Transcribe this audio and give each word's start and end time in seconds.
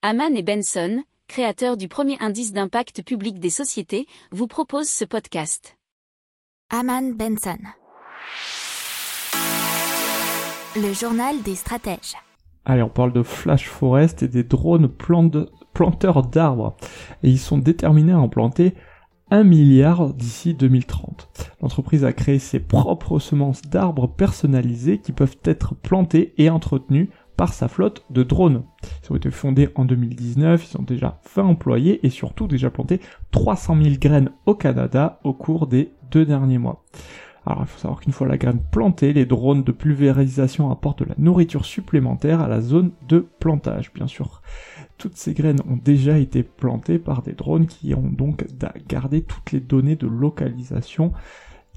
Haman 0.00 0.36
et 0.36 0.44
Benson, 0.44 1.02
créateurs 1.26 1.76
du 1.76 1.88
premier 1.88 2.16
indice 2.20 2.52
d'impact 2.52 3.02
public 3.02 3.40
des 3.40 3.50
sociétés, 3.50 4.06
vous 4.30 4.46
proposent 4.46 4.88
ce 4.88 5.04
podcast. 5.04 5.76
Haman 6.70 7.16
Benson. 7.16 7.58
Le 10.76 10.92
journal 10.92 11.42
des 11.42 11.56
stratèges. 11.56 12.14
Allez, 12.64 12.84
on 12.84 12.88
parle 12.88 13.12
de 13.12 13.24
Flash 13.24 13.68
Forest 13.68 14.22
et 14.22 14.28
des 14.28 14.44
drones 14.44 14.88
planteurs 14.88 16.22
d'arbres. 16.22 16.76
Et 17.24 17.30
ils 17.30 17.40
sont 17.40 17.58
déterminés 17.58 18.12
à 18.12 18.20
en 18.20 18.28
planter 18.28 18.74
1 19.32 19.42
milliard 19.42 20.14
d'ici 20.14 20.54
2030. 20.54 21.28
L'entreprise 21.60 22.04
a 22.04 22.12
créé 22.12 22.38
ses 22.38 22.60
propres 22.60 23.18
semences 23.18 23.62
d'arbres 23.62 24.06
personnalisées 24.06 24.98
qui 24.98 25.10
peuvent 25.10 25.38
être 25.42 25.74
plantées 25.74 26.34
et 26.38 26.50
entretenues 26.50 27.10
par 27.38 27.54
sa 27.54 27.68
flotte 27.68 28.04
de 28.10 28.24
drones. 28.24 28.64
Ils 29.02 29.12
ont 29.12 29.16
été 29.16 29.30
fondés 29.30 29.68
en 29.76 29.84
2019, 29.84 30.70
ils 30.70 30.76
ont 30.76 30.82
déjà 30.82 31.20
20 31.36 31.44
employés 31.44 32.04
et 32.04 32.10
surtout 32.10 32.48
déjà 32.48 32.68
planté 32.68 33.00
300 33.30 33.78
000 33.80 33.94
graines 33.98 34.30
au 34.44 34.54
Canada 34.54 35.20
au 35.22 35.32
cours 35.32 35.68
des 35.68 35.92
deux 36.10 36.26
derniers 36.26 36.58
mois. 36.58 36.84
Alors 37.46 37.62
il 37.62 37.68
faut 37.68 37.78
savoir 37.78 38.00
qu'une 38.00 38.12
fois 38.12 38.26
la 38.26 38.36
graine 38.36 38.60
plantée, 38.72 39.12
les 39.12 39.24
drones 39.24 39.62
de 39.62 39.70
pulvérisation 39.70 40.70
apportent 40.72 41.04
de 41.04 41.08
la 41.08 41.14
nourriture 41.16 41.64
supplémentaire 41.64 42.40
à 42.40 42.48
la 42.48 42.60
zone 42.60 42.90
de 43.08 43.26
plantage. 43.38 43.92
Bien 43.94 44.08
sûr, 44.08 44.42
toutes 44.98 45.16
ces 45.16 45.32
graines 45.32 45.60
ont 45.70 45.78
déjà 45.82 46.18
été 46.18 46.42
plantées 46.42 46.98
par 46.98 47.22
des 47.22 47.34
drones 47.34 47.66
qui 47.66 47.94
ont 47.94 48.10
donc 48.10 48.46
gardé 48.88 49.22
toutes 49.22 49.52
les 49.52 49.60
données 49.60 49.96
de 49.96 50.08
localisation 50.08 51.12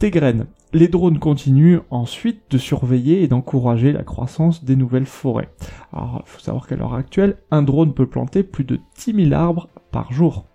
graines. 0.10 0.48
Les 0.74 0.88
drones 0.88 1.20
continuent 1.20 1.82
ensuite 1.90 2.44
de 2.50 2.58
surveiller 2.58 3.22
et 3.22 3.28
d'encourager 3.28 3.92
la 3.92 4.04
croissance 4.04 4.64
des 4.64 4.76
nouvelles 4.76 5.06
forêts. 5.06 5.50
Alors, 5.94 6.24
il 6.26 6.30
faut 6.30 6.40
savoir 6.40 6.66
qu'à 6.66 6.78
l'heure 6.78 6.94
actuelle, 6.94 7.38
un 7.52 7.62
drone 7.62 7.94
peut 7.94 8.08
planter 8.08 8.42
plus 8.42 8.64
de 8.64 8.80
10 8.98 9.30
000 9.30 9.34
arbres 9.34 9.68
par 9.92 10.12
jour. 10.12 10.46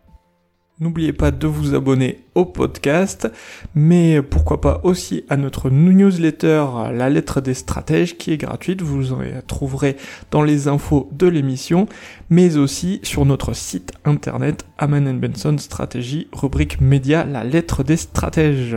N'oubliez 0.79 1.15
pas 1.15 1.31
de 1.31 1.47
vous 1.47 1.75
abonner 1.75 2.25
au 2.35 2.45
podcast, 2.45 3.31
mais 3.75 4.21
pourquoi 4.21 4.61
pas 4.61 4.83
aussi 4.85 5.25
à 5.31 5.39
notre 5.39 5.71
newsletter 5.71 6.67
La 6.93 7.09
lettre 7.09 7.41
des 7.41 7.55
stratèges 7.55 8.19
qui 8.19 8.31
est 8.33 8.37
gratuite, 8.37 8.83
vous 8.83 9.15
en 9.15 9.21
trouverez 9.47 9.97
dans 10.31 10.43
les 10.43 10.69
infos 10.69 11.09
de 11.13 11.27
l'émission, 11.27 11.87
mais 12.29 12.59
aussi 12.59 13.01
sur 13.05 13.25
notre 13.25 13.55
site 13.55 13.93
internet 14.05 14.67
Aman 14.77 15.19
Benson 15.19 15.57
Stratégie, 15.57 16.29
rubrique 16.33 16.79
média 16.83 17.25
La 17.25 17.43
lettre 17.43 17.83
des 17.83 17.97
stratèges. 17.97 18.77